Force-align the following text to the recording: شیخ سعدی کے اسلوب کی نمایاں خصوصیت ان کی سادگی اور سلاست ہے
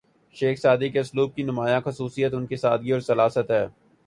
شیخ 0.35 0.59
سعدی 0.59 0.89
کے 0.89 0.99
اسلوب 0.99 1.35
کی 1.35 1.43
نمایاں 1.43 1.81
خصوصیت 1.85 2.33
ان 2.33 2.45
کی 2.47 2.55
سادگی 2.55 2.91
اور 2.91 3.01
سلاست 3.01 3.51
ہے 3.51 3.65